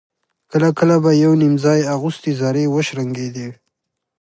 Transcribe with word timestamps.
کله 0.51 0.69
کله 0.79 0.95
به 1.03 1.11
يو 1.23 1.31
_نيم 1.41 1.53
ځای 1.65 1.81
اغوستې 1.95 2.31
زرې 2.39 2.63
وشرنګېدې. 2.73 3.47